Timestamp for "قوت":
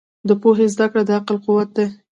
1.45-1.69